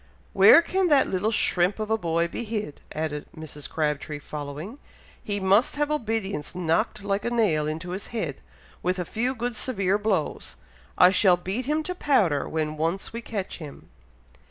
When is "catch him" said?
13.21-13.89